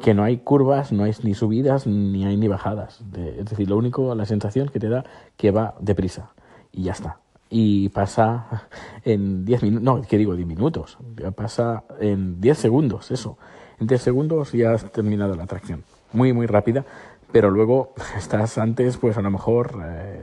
que 0.03 0.13
no 0.13 0.25
hay 0.25 0.39
curvas, 0.39 0.91
no 0.91 1.05
hay 1.05 1.13
ni 1.23 1.35
subidas, 1.35 1.87
ni 1.87 2.25
hay 2.25 2.37
ni 2.37 2.49
bajadas. 2.49 3.01
es 3.39 3.45
decir, 3.45 3.69
lo 3.69 3.77
único, 3.77 4.13
la 4.17 4.27
sensación 4.27 4.69
que 4.69 4.81
te 4.81 4.89
da 4.89 5.05
que 5.37 5.53
va 5.53 5.77
deprisa. 5.79 6.33
Y 6.73 6.83
ya 6.83 6.93
está 6.93 7.19
y 7.57 7.89
pasa 7.91 8.67
en 9.05 9.45
10 9.45 9.63
minutos, 9.63 9.85
no, 9.85 10.03
¿qué 10.03 10.19
digo? 10.19 10.35
10 10.35 10.47
minutos, 10.47 10.99
pasa 11.37 11.85
en 12.01 12.41
10 12.41 12.59
segundos, 12.59 13.13
eso. 13.13 13.39
En 13.79 13.87
10 13.87 14.03
segundos 14.03 14.53
ya 14.53 14.73
has 14.73 14.91
terminado 14.91 15.37
la 15.37 15.45
atracción. 15.45 15.85
Muy, 16.13 16.33
muy 16.33 16.47
rápida, 16.47 16.85
pero 17.31 17.51
luego 17.51 17.95
estás 18.19 18.59
antes, 18.59 18.97
pues 18.97 19.17
a 19.17 19.23
lo 19.23 19.31
mejor 19.31 19.81
eh, 19.85 20.14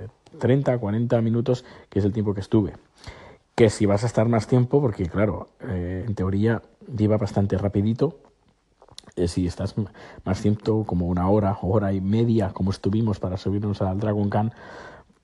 30, 0.41 0.77
40 0.77 1.21
minutos, 1.21 1.63
que 1.89 1.99
es 1.99 2.05
el 2.05 2.11
tiempo 2.11 2.33
que 2.33 2.41
estuve. 2.41 2.73
Que 3.55 3.69
si 3.69 3.85
vas 3.85 4.03
a 4.03 4.07
estar 4.07 4.27
más 4.27 4.47
tiempo, 4.47 4.81
porque 4.81 5.05
claro, 5.05 5.49
eh, 5.61 6.03
en 6.07 6.15
teoría 6.15 6.63
lleva 6.97 7.17
bastante 7.17 7.57
rapidito, 7.57 8.19
eh, 9.15 9.27
si 9.27 9.45
estás 9.45 9.75
más 10.25 10.41
tiempo, 10.41 10.83
como 10.85 11.07
una 11.07 11.29
hora, 11.29 11.57
hora 11.61 11.93
y 11.93 12.01
media, 12.01 12.51
como 12.53 12.71
estuvimos 12.71 13.19
para 13.19 13.37
subirnos 13.37 13.81
al 13.81 13.99
Dragon 13.99 14.29
Khan, 14.29 14.53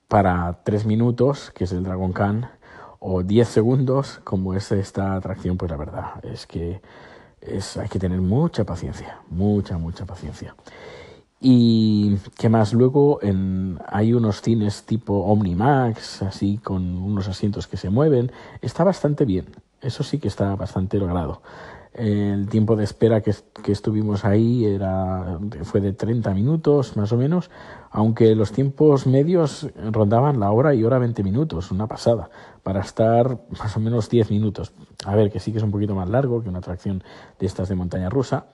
para 0.07 0.62
tres 0.63 0.86
minutos, 0.86 1.51
que 1.51 1.63
es 1.63 1.71
el 1.71 1.83
Dragon 1.83 2.13
Khan, 2.13 2.50
o 3.00 3.24
10 3.24 3.47
segundos, 3.47 4.21
como 4.24 4.53
es 4.53 4.71
esta 4.71 5.15
atracción, 5.15 5.57
pues 5.57 5.71
la 5.71 5.77
verdad 5.77 6.25
es 6.25 6.47
que 6.47 6.81
hay 7.41 7.88
que 7.88 8.00
tener 8.00 8.21
mucha 8.21 8.65
paciencia, 8.65 9.21
mucha, 9.29 9.77
mucha 9.77 10.05
paciencia. 10.05 10.55
Y 11.39 12.15
qué 12.38 12.50
más, 12.50 12.74
luego 12.74 13.20
en, 13.22 13.79
hay 13.88 14.13
unos 14.13 14.41
cines 14.41 14.84
tipo 14.84 15.13
Omnimax, 15.25 16.24
así 16.24 16.58
con 16.58 16.98
unos 16.98 17.27
asientos 17.27 17.67
que 17.67 17.77
se 17.77 17.91
mueven, 17.91 18.32
está 18.62 18.84
bastante 18.84 19.24
bien, 19.24 19.46
eso 19.82 20.03
sí 20.03 20.17
que 20.17 20.27
está 20.27 20.56
bastante 20.56 20.98
logrado. 20.98 21.44
El 21.94 22.48
tiempo 22.50 22.75
de 22.75 22.84
espera 22.84 23.22
que, 23.22 23.34
que, 23.63 23.72
estuvimos 23.72 24.24
ahí 24.25 24.65
era, 24.65 25.39
fue 25.63 25.82
de 25.82 25.94
30 25.94 26.32
minutos 26.34 26.96
más 26.96 27.12
o 27.12 27.17
menos, 27.17 27.50
aunque 27.91 28.36
los 28.36 28.51
tiempos 28.51 29.08
medios 29.08 29.67
rondaban 29.91 30.39
la 30.39 30.51
hora 30.51 30.75
y 30.75 30.84
hora 30.84 31.00
20 31.00 31.24
minutos, 31.24 31.72
una 31.72 31.88
pasada, 31.88 32.29
para 32.62 32.82
estar 32.82 33.39
más 33.60 33.75
o 33.77 33.79
menos 33.79 34.10
10 34.10 34.29
minutos. 34.32 34.74
A 35.06 35.15
ver, 35.15 35.32
que 35.32 35.39
sí 35.39 35.51
que 35.51 35.58
es 35.58 35.63
un 35.63 35.72
poquito 35.72 35.96
más 35.96 36.10
largo 36.10 36.41
que 36.44 36.50
una 36.50 36.60
atracción 36.60 37.03
de 37.39 37.46
estas 37.46 37.70
de 37.70 37.75
montaña 37.75 38.10
rusa, 38.10 38.46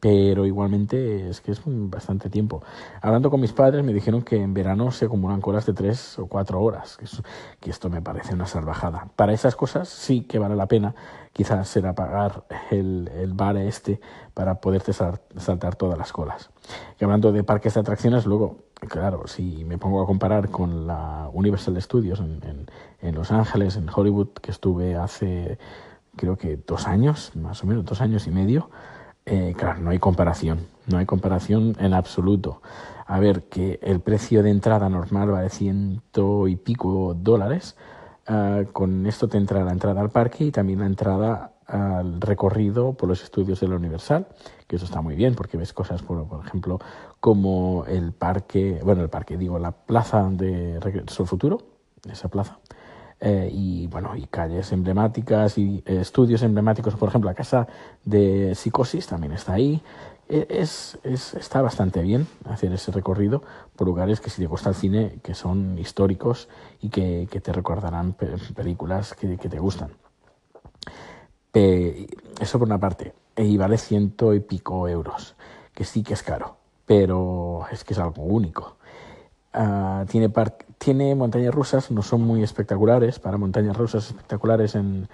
pero 0.00 0.46
igualmente 0.46 1.28
es 1.28 1.40
que 1.40 1.52
es 1.52 1.60
bastante 1.64 2.30
tiempo. 2.30 2.62
Hablando 3.00 3.30
con 3.30 3.40
mis 3.40 3.52
padres 3.52 3.84
me 3.84 3.92
dijeron 3.92 4.22
que 4.22 4.40
en 4.40 4.54
verano 4.54 4.90
se 4.90 5.06
acumulan 5.06 5.40
colas 5.40 5.66
de 5.66 5.74
tres 5.74 6.18
o 6.18 6.26
cuatro 6.26 6.60
horas, 6.62 6.98
que, 7.60 7.70
esto 7.70 7.90
me 7.90 8.00
parece 8.00 8.34
una 8.34 8.46
salvajada. 8.46 9.08
Para 9.16 9.32
esas 9.32 9.56
cosas 9.56 9.88
sí 9.88 10.22
que 10.22 10.38
vale 10.38 10.56
la 10.56 10.66
pena 10.66 10.94
quizás 11.32 11.68
será 11.68 11.94
pagar 11.94 12.44
el, 12.70 13.10
el 13.14 13.32
bar 13.34 13.56
este 13.56 14.00
para 14.32 14.60
poderte 14.60 14.92
saltar 14.92 15.76
todas 15.76 15.98
las 15.98 16.12
colas. 16.12 16.50
Y 16.98 17.04
hablando 17.04 17.32
de 17.32 17.42
parques 17.42 17.74
de 17.74 17.80
atracciones, 17.80 18.24
luego, 18.24 18.58
claro, 18.88 19.26
si 19.26 19.64
me 19.64 19.76
pongo 19.76 20.02
a 20.02 20.06
comparar 20.06 20.48
con 20.50 20.86
la 20.86 21.28
Universal 21.32 21.80
Studios 21.82 22.20
en, 22.20 22.40
en, 22.44 22.66
en 23.00 23.14
Los 23.14 23.32
Ángeles, 23.32 23.76
en 23.76 23.88
Hollywood, 23.94 24.28
que 24.40 24.50
estuve 24.50 24.96
hace 24.96 25.58
creo 26.16 26.36
que 26.36 26.56
dos 26.56 26.86
años, 26.86 27.32
más 27.34 27.62
o 27.64 27.66
menos 27.66 27.84
dos 27.84 28.00
años 28.00 28.26
y 28.26 28.30
medio, 28.30 28.70
eh, 29.26 29.54
claro, 29.56 29.80
no 29.80 29.90
hay 29.90 29.98
comparación, 29.98 30.66
no 30.86 30.98
hay 30.98 31.06
comparación 31.06 31.76
en 31.78 31.94
absoluto. 31.94 32.60
A 33.06 33.18
ver, 33.20 33.44
que 33.44 33.78
el 33.82 34.00
precio 34.00 34.42
de 34.42 34.50
entrada 34.50 34.88
normal 34.88 35.32
va 35.32 35.42
de 35.42 35.50
ciento 35.50 36.48
y 36.48 36.56
pico 36.56 37.14
dólares, 37.14 37.76
uh, 38.28 38.70
con 38.72 39.06
esto 39.06 39.28
te 39.28 39.38
entra 39.38 39.64
la 39.64 39.72
entrada 39.72 40.00
al 40.00 40.10
parque 40.10 40.44
y 40.44 40.50
también 40.50 40.80
la 40.80 40.86
entrada 40.86 41.52
al 41.66 42.20
recorrido 42.20 42.92
por 42.94 43.08
los 43.08 43.22
estudios 43.22 43.60
de 43.60 43.68
la 43.68 43.76
Universal, 43.76 44.26
que 44.66 44.76
eso 44.76 44.84
está 44.84 45.00
muy 45.00 45.16
bien 45.16 45.34
porque 45.34 45.56
ves 45.56 45.72
cosas, 45.72 46.02
por, 46.02 46.26
por 46.28 46.46
ejemplo, 46.46 46.78
como 47.20 47.84
el 47.86 48.12
parque, 48.12 48.80
bueno, 48.84 49.02
el 49.02 49.08
parque, 49.08 49.38
digo, 49.38 49.58
la 49.58 49.72
plaza 49.72 50.28
de 50.30 50.78
Regreso 50.80 51.22
al 51.22 51.28
Futuro, 51.28 51.58
esa 52.10 52.28
plaza, 52.28 52.58
eh, 53.20 53.48
y 53.52 53.86
bueno, 53.86 54.16
y 54.16 54.26
calles 54.26 54.72
emblemáticas 54.72 55.56
y 55.58 55.82
eh, 55.86 56.00
estudios 56.00 56.42
emblemáticos, 56.42 56.94
por 56.94 57.08
ejemplo, 57.08 57.30
la 57.30 57.34
casa 57.34 57.66
de 58.04 58.54
Psicosis 58.54 59.06
también 59.06 59.32
está 59.32 59.54
ahí. 59.54 59.82
E, 60.28 60.46
es, 60.48 60.98
es, 61.02 61.34
está 61.34 61.62
bastante 61.62 62.00
bien 62.02 62.26
hacer 62.44 62.72
ese 62.72 62.92
recorrido 62.92 63.42
por 63.76 63.86
lugares 63.86 64.20
que 64.20 64.30
si 64.30 64.42
te 64.42 64.46
gusta 64.46 64.70
el 64.70 64.74
cine, 64.74 65.18
que 65.22 65.34
son 65.34 65.78
históricos 65.78 66.48
y 66.80 66.88
que, 66.88 67.28
que 67.30 67.40
te 67.40 67.52
recordarán 67.52 68.14
pe 68.14 68.28
películas 68.54 69.14
que, 69.14 69.36
que, 69.36 69.48
te 69.48 69.58
gustan. 69.58 69.90
Eso 71.52 72.58
por 72.58 72.66
una 72.66 72.78
parte. 72.78 73.14
Y 73.36 73.56
vale 73.56 73.78
ciento 73.78 74.34
y 74.34 74.40
pico 74.40 74.88
euros, 74.88 75.34
que 75.72 75.84
sí 75.84 76.02
que 76.02 76.14
es 76.14 76.22
caro, 76.22 76.56
pero 76.86 77.66
es 77.70 77.84
que 77.84 77.94
es 77.94 77.98
algo 77.98 78.22
único. 78.22 78.76
Uh, 79.54 80.04
tiene, 80.06 80.30
tiene 80.84 81.14
montañas 81.14 81.54
rusas, 81.54 81.90
no 81.90 82.02
son 82.02 82.20
muy 82.20 82.42
espectaculares. 82.42 83.18
Para 83.18 83.38
montañas 83.38 83.74
rusas 83.74 84.08
espectaculares 84.08 84.74
en, 84.74 85.08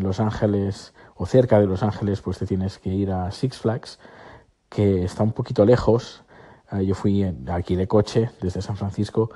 Los 0.00 0.20
Ángeles 0.20 0.92
o 1.14 1.24
cerca 1.24 1.58
de 1.58 1.66
Los 1.66 1.82
Ángeles, 1.82 2.20
pues 2.20 2.38
te 2.38 2.44
tienes 2.44 2.78
que 2.78 2.90
ir 2.90 3.10
a 3.10 3.30
Six 3.30 3.58
Flags, 3.58 3.98
que 4.68 5.04
está 5.04 5.22
un 5.22 5.32
poquito 5.32 5.64
lejos. 5.64 6.22
Uh, 6.70 6.80
yo 6.80 6.94
fui 6.94 7.24
aquí 7.48 7.76
de 7.76 7.88
coche 7.88 8.30
desde 8.42 8.60
San 8.60 8.76
Francisco, 8.76 9.30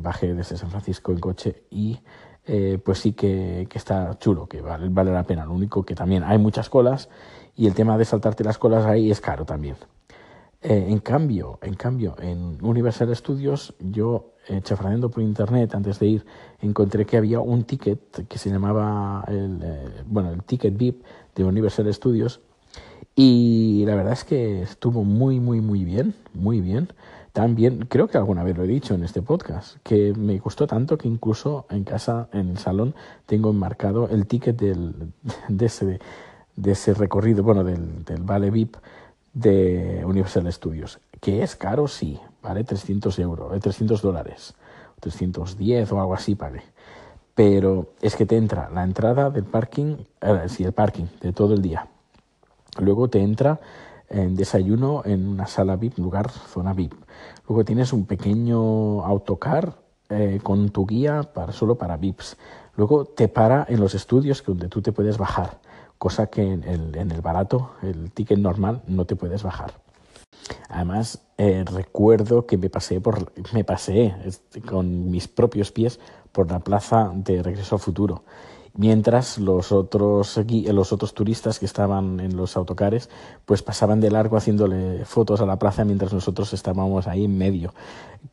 bajé 0.00 0.34
desde 0.34 0.56
San 0.56 0.70
Francisco 0.70 1.12
en 1.12 1.20
coche 1.20 1.64
y 1.70 2.00
eh, 2.44 2.78
pues 2.84 2.98
sí 2.98 3.12
que, 3.12 3.68
está 3.72 4.18
chulo, 4.18 4.48
que 4.48 4.60
vale, 4.60 4.88
vale 4.88 5.12
la 5.12 5.22
pena. 5.22 5.44
Lo 5.44 5.52
único 5.52 5.84
que 5.84 5.94
también 5.94 6.24
hay 6.24 6.38
muchas 6.38 6.68
colas 6.68 7.08
y 7.54 7.68
el 7.68 7.74
tema 7.74 7.96
de 7.98 8.04
saltarte 8.04 8.42
las 8.42 8.58
colas 8.58 8.84
ahí 8.84 9.12
es 9.12 9.20
caro 9.20 9.44
también. 9.44 9.76
Eh, 10.62 10.86
en 10.88 10.98
cambio, 10.98 11.58
en 11.62 11.74
cambio, 11.74 12.16
en 12.18 12.58
Universal 12.62 13.14
Studios, 13.16 13.74
yo 13.78 14.34
eh, 14.50 15.08
por 15.08 15.22
internet 15.22 15.74
antes 15.74 15.98
de 15.98 16.06
ir, 16.06 16.26
encontré 16.60 17.06
que 17.06 17.16
había 17.16 17.40
un 17.40 17.64
ticket 17.64 18.26
que 18.28 18.38
se 18.38 18.50
llamaba 18.50 19.24
el, 19.28 19.60
eh, 19.62 20.02
bueno, 20.06 20.32
el 20.32 20.42
ticket 20.42 20.76
VIP 20.76 21.04
de 21.34 21.44
Universal 21.44 21.92
Studios, 21.92 22.40
Y 23.14 23.84
la 23.86 23.94
verdad 23.94 24.12
es 24.12 24.24
que 24.24 24.62
estuvo 24.62 25.04
muy, 25.04 25.40
muy, 25.40 25.60
muy 25.60 25.84
bien, 25.84 26.14
muy 26.32 26.60
bien. 26.60 26.88
También, 27.32 27.86
creo 27.88 28.08
que 28.08 28.18
alguna 28.18 28.42
vez 28.42 28.56
lo 28.56 28.64
he 28.64 28.66
dicho 28.66 28.94
en 28.94 29.04
este 29.04 29.22
podcast, 29.22 29.76
que 29.82 30.14
me 30.14 30.38
gustó 30.38 30.66
tanto 30.66 30.98
que 30.98 31.06
incluso 31.08 31.66
en 31.70 31.84
casa, 31.84 32.28
en 32.32 32.50
el 32.50 32.58
salón, 32.58 32.94
tengo 33.26 33.50
enmarcado 33.50 34.08
el 34.08 34.26
ticket 34.26 34.56
del, 34.58 35.12
de, 35.48 35.66
ese, 35.66 36.00
de 36.56 36.72
ese 36.72 36.94
recorrido, 36.94 37.42
bueno, 37.42 37.62
del, 37.62 38.04
del 38.04 38.22
Vale 38.22 38.50
VIP 38.50 38.76
de 39.32 40.02
Universal 40.04 40.52
Studios. 40.52 40.98
Que 41.20 41.42
es 41.42 41.54
caro, 41.56 41.86
sí, 41.86 42.18
vale 42.42 42.64
300 42.64 43.18
euros, 43.18 43.60
300 43.60 43.98
eh, 43.98 44.02
dólares, 44.02 44.54
310 45.00 45.92
o 45.92 46.00
algo 46.00 46.14
así, 46.14 46.34
vale. 46.34 46.62
Pero 47.34 47.92
es 48.02 48.16
que 48.16 48.26
te 48.26 48.36
entra 48.36 48.70
la 48.70 48.82
entrada 48.82 49.30
del 49.30 49.44
parking, 49.44 49.96
eh, 50.20 50.44
sí, 50.48 50.64
el 50.64 50.72
parking 50.72 51.06
de 51.20 51.32
todo 51.32 51.54
el 51.54 51.62
día. 51.62 51.86
Luego 52.78 53.08
te 53.08 53.20
entra 53.20 53.60
en 54.08 54.34
desayuno 54.34 55.02
en 55.04 55.28
una 55.28 55.46
sala 55.46 55.76
VIP, 55.76 55.98
lugar 55.98 56.30
zona 56.30 56.72
VIP. 56.72 56.94
Luego 57.48 57.64
tienes 57.64 57.92
un 57.92 58.06
pequeño 58.06 59.04
autocar 59.04 59.74
eh, 60.08 60.40
con 60.42 60.70
tu 60.70 60.86
guía 60.86 61.22
para, 61.22 61.52
solo 61.52 61.76
para 61.76 61.96
VIPs. 61.96 62.36
Luego 62.76 63.04
te 63.04 63.28
para 63.28 63.64
en 63.68 63.78
los 63.78 63.94
estudios 63.94 64.42
donde 64.44 64.68
tú 64.68 64.82
te 64.82 64.90
puedes 64.92 65.18
bajar, 65.18 65.60
cosa 65.98 66.26
que 66.26 66.42
en 66.42 66.64
el, 66.64 66.96
en 66.96 67.12
el 67.12 67.20
barato, 67.20 67.72
el 67.82 68.10
ticket 68.10 68.38
normal, 68.38 68.82
no 68.88 69.04
te 69.04 69.14
puedes 69.14 69.42
bajar. 69.42 69.72
Además, 70.68 71.20
eh, 71.36 71.64
recuerdo 71.66 72.46
que 72.46 72.56
me 72.56 72.70
pasé 72.70 73.00
con 74.68 75.10
mis 75.10 75.26
propios 75.26 75.72
pies 75.72 75.98
por 76.32 76.50
la 76.50 76.60
plaza 76.60 77.10
de 77.14 77.42
Regreso 77.42 77.74
al 77.74 77.80
Futuro 77.80 78.22
mientras 78.74 79.38
los 79.38 79.72
otros, 79.72 80.40
los 80.48 80.92
otros 80.92 81.14
turistas 81.14 81.58
que 81.58 81.66
estaban 81.66 82.20
en 82.20 82.36
los 82.36 82.56
autocares 82.56 83.10
pues 83.44 83.62
pasaban 83.62 84.00
de 84.00 84.10
largo 84.10 84.36
haciéndole 84.36 85.04
fotos 85.04 85.40
a 85.40 85.46
la 85.46 85.58
plaza 85.58 85.84
mientras 85.84 86.12
nosotros 86.12 86.52
estábamos 86.52 87.06
ahí 87.06 87.24
en 87.24 87.36
medio. 87.36 87.74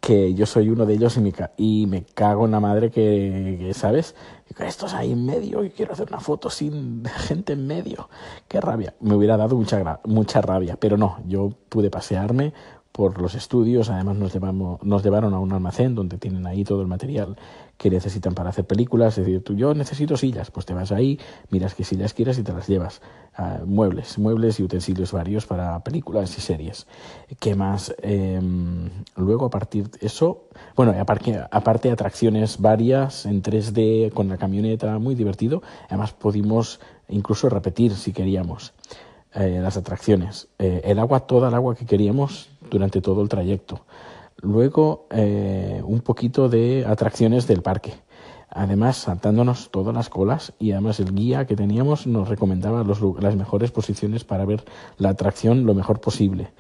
Que 0.02 0.34
yo 0.34 0.46
soy 0.46 0.70
uno 0.70 0.86
de 0.86 0.96
ellos 0.96 1.18
y 1.18 1.22
me, 1.22 1.34
y 1.58 1.86
me 1.88 2.04
cago 2.04 2.46
en 2.46 2.52
la 2.52 2.60
madre 2.60 2.92
que, 2.92 3.72
¿sabes? 3.74 4.16
Estos 4.60 4.94
ahí 4.94 5.12
en 5.12 5.26
medio 5.26 5.64
y 5.64 5.70
quiero 5.70 5.94
hacer 5.94 6.08
una 6.10 6.20
foto 6.20 6.50
sin 6.50 7.04
gente 7.28 7.54
en 7.54 7.68
medio. 7.68 8.10
Qué 8.48 8.62
rabia. 8.62 8.96
Me 9.00 9.16
hubiera 9.16 9.38
dado 9.38 9.56
mucha, 9.56 10.00
mucha 10.06 10.42
rabia, 10.42 10.78
pero 10.80 10.98
no, 10.98 11.20
yo 11.28 11.52
pude 11.70 11.90
pasearme 11.90 12.54
por 12.98 13.22
los 13.22 13.36
estudios, 13.36 13.92
además 13.92 14.18
nos, 14.18 14.34
llevamos, 14.34 14.82
nos 14.84 15.04
llevaron 15.04 15.36
a 15.36 15.40
un 15.40 15.54
almacén 15.54 15.94
donde 15.94 16.18
tienen 16.18 16.48
ahí 16.48 16.64
todo 16.64 16.82
el 16.82 16.88
material 16.88 17.38
que 17.78 17.90
necesitan 17.90 18.34
para 18.34 18.50
hacer 18.50 18.66
películas, 18.66 19.18
es 19.18 19.26
decir, 19.26 19.44
tú, 19.44 19.56
yo 19.56 19.74
necesito 19.74 20.18
sillas, 20.18 20.52
pues 20.52 20.66
te 20.66 20.74
vas 20.74 20.92
ahí, 20.92 21.20
miras 21.50 21.76
qué 21.76 21.84
sillas 21.84 22.14
quieras 22.14 22.38
y 22.40 22.44
te 22.44 22.54
las 22.54 22.68
llevas. 22.68 23.02
Muebles, 23.68 24.18
muebles 24.18 24.60
y 24.60 24.64
utensilios 24.64 25.12
varios 25.12 25.46
para 25.46 25.84
películas 25.84 26.36
y 26.40 26.42
series. 26.42 26.88
¿Qué 27.40 27.54
más? 27.54 27.94
Eh, 28.02 28.42
luego, 29.16 29.46
a 29.46 29.50
partir 29.52 29.92
de 29.92 30.08
eso, 30.08 30.46
bueno, 30.76 30.96
aparte, 31.00 31.40
aparte 31.52 31.92
atracciones 31.92 32.60
varias 32.60 33.28
en 33.28 33.44
3D 33.44 34.12
con 34.12 34.28
la 34.28 34.38
camioneta, 34.38 34.98
muy 34.98 35.14
divertido. 35.14 35.62
Además, 35.88 36.14
pudimos 36.14 36.80
incluso 37.10 37.48
repetir 37.48 37.94
si 37.94 38.12
queríamos. 38.12 38.74
Eh, 39.36 39.60
las 39.62 39.78
atracciones. 39.78 40.48
Eh, 40.58 40.82
el 40.86 40.98
agua, 40.98 41.20
toda 41.20 41.50
el 41.50 41.54
agua 41.54 41.76
que 41.76 41.86
queríamos 41.86 42.50
durante 42.72 43.02
todo 43.02 43.22
el 43.22 43.30
trayecto. 43.30 43.82
Luego, 44.42 45.08
eh, 45.10 45.82
un 45.84 46.02
poquito 46.02 46.48
de 46.48 46.86
atracciones 46.88 47.48
del 47.48 47.62
parque. 47.62 47.94
Además, 48.50 48.98
saltándonos 48.98 49.70
todas 49.72 49.94
las 49.94 50.10
colas 50.10 50.54
y 50.58 50.72
además 50.72 51.00
el 51.00 51.14
guía 51.14 51.46
que 51.46 51.56
teníamos 51.56 52.08
nos 52.08 52.30
recomendaba 52.30 52.84
las 52.84 53.36
mejores 53.36 53.72
posiciones 53.72 54.24
para 54.24 54.46
ver 54.46 54.64
la 54.98 55.10
atracción 55.10 55.66
lo 55.66 55.74
mejor 55.74 56.00
posible. 56.00 56.52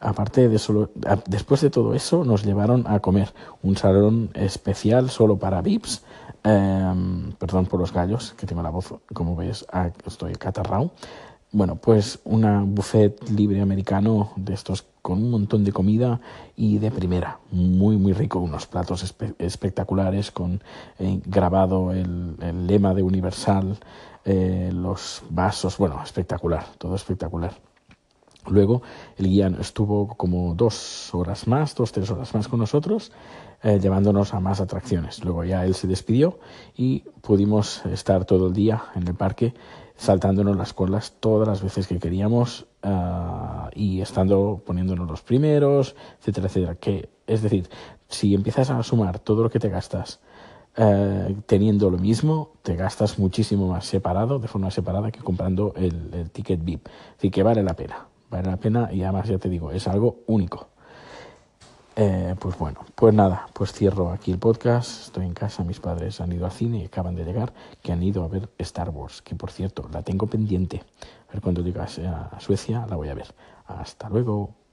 Aparte 0.00 0.48
de 0.48 0.58
solo, 0.58 0.90
después 1.26 1.60
de 1.60 1.70
todo 1.70 1.94
eso, 1.94 2.24
nos 2.24 2.44
llevaron 2.44 2.84
a 2.86 3.00
comer 3.00 3.32
un 3.62 3.76
salón 3.76 4.30
especial 4.34 5.10
solo 5.10 5.38
para 5.38 5.62
VIPs. 5.62 6.02
Em, 6.44 7.32
perdón 7.32 7.66
por 7.66 7.80
los 7.80 7.92
gallos, 7.92 8.34
que 8.36 8.46
tengo 8.46 8.62
la 8.62 8.70
voz, 8.70 8.94
como 9.12 9.36
ves, 9.36 9.66
estoy 10.06 10.34
catarrao. 10.34 10.90
Bueno, 11.52 11.76
pues 11.76 12.18
una 12.24 12.64
buffet 12.66 13.30
libre 13.30 13.60
americano 13.60 14.32
de 14.36 14.54
estos 14.54 14.84
con 15.04 15.22
un 15.22 15.30
montón 15.30 15.64
de 15.64 15.72
comida 15.72 16.18
y 16.56 16.78
de 16.78 16.90
primera, 16.90 17.38
muy 17.50 17.98
muy 17.98 18.14
rico, 18.14 18.38
unos 18.38 18.66
platos 18.66 19.14
espectaculares 19.38 20.30
con 20.30 20.62
eh, 20.98 21.20
grabado 21.26 21.92
el, 21.92 22.66
lema 22.66 22.94
de 22.94 23.02
Universal, 23.02 23.76
eh, 24.24 24.70
los 24.72 25.22
vasos, 25.28 25.76
bueno, 25.76 26.00
espectacular, 26.02 26.64
todo 26.78 26.94
espectacular. 26.94 27.52
Luego 28.46 28.80
el 29.18 29.26
guía 29.26 29.52
estuvo 29.60 30.08
como 30.08 30.54
dos 30.54 31.14
horas 31.14 31.46
más, 31.48 31.74
dos, 31.74 31.92
tres 31.92 32.10
horas 32.10 32.34
más 32.34 32.48
con 32.48 32.60
nosotros, 32.60 33.12
eh, 33.62 33.78
llevándonos 33.78 34.32
a 34.32 34.40
más 34.40 34.62
atracciones. 34.62 35.22
Luego 35.22 35.44
ya 35.44 35.66
él 35.66 35.74
se 35.74 35.86
despidió 35.86 36.38
y 36.78 37.00
pudimos 37.20 37.84
estar 37.84 38.24
todo 38.24 38.46
el 38.46 38.54
día 38.54 38.84
en 38.94 39.06
el 39.06 39.14
parque 39.14 39.52
saltándonos 39.96 40.56
las 40.56 40.72
colas 40.72 41.14
todas 41.20 41.46
las 41.46 41.62
veces 41.62 41.86
que 41.86 41.98
queríamos 41.98 42.66
uh, 42.82 43.68
y 43.74 44.00
estando 44.00 44.62
poniéndonos 44.64 45.08
los 45.08 45.22
primeros, 45.22 45.94
etcétera, 46.18 46.48
etcétera. 46.48 46.74
Que, 46.76 47.08
es 47.26 47.42
decir, 47.42 47.68
si 48.08 48.34
empiezas 48.34 48.70
a 48.70 48.82
sumar 48.82 49.18
todo 49.18 49.42
lo 49.42 49.50
que 49.50 49.60
te 49.60 49.68
gastas 49.68 50.20
uh, 50.76 51.32
teniendo 51.46 51.90
lo 51.90 51.98
mismo, 51.98 52.50
te 52.62 52.76
gastas 52.76 53.18
muchísimo 53.18 53.68
más 53.68 53.86
separado, 53.86 54.38
de 54.38 54.48
forma 54.48 54.70
separada, 54.70 55.10
que 55.10 55.20
comprando 55.20 55.72
el, 55.76 56.10
el 56.12 56.30
ticket 56.30 56.64
VIP. 56.64 56.88
Así 57.16 57.30
que 57.30 57.42
vale 57.42 57.62
la 57.62 57.74
pena, 57.74 58.06
vale 58.30 58.50
la 58.50 58.56
pena 58.56 58.92
y 58.92 59.02
además 59.02 59.28
ya 59.28 59.38
te 59.38 59.48
digo, 59.48 59.70
es 59.70 59.86
algo 59.88 60.22
único. 60.26 60.73
Eh, 61.96 62.34
pues 62.40 62.58
bueno, 62.58 62.80
pues 62.96 63.14
nada, 63.14 63.46
pues 63.52 63.72
cierro 63.72 64.10
aquí 64.10 64.32
el 64.32 64.38
podcast. 64.38 65.06
Estoy 65.06 65.26
en 65.26 65.34
casa, 65.34 65.62
mis 65.62 65.78
padres 65.78 66.20
han 66.20 66.32
ido 66.32 66.44
al 66.44 66.52
cine 66.52 66.78
y 66.78 66.84
acaban 66.86 67.14
de 67.14 67.24
llegar, 67.24 67.52
que 67.82 67.92
han 67.92 68.02
ido 68.02 68.24
a 68.24 68.28
ver 68.28 68.50
Star 68.58 68.90
Wars, 68.90 69.22
que 69.22 69.36
por 69.36 69.50
cierto 69.52 69.88
la 69.92 70.02
tengo 70.02 70.26
pendiente. 70.26 70.82
A 71.28 71.32
ver 71.32 71.40
cuando 71.40 71.62
llegas 71.62 72.00
a 72.00 72.40
Suecia 72.40 72.86
la 72.88 72.96
voy 72.96 73.08
a 73.08 73.14
ver. 73.14 73.32
Hasta 73.66 74.08
luego. 74.08 74.63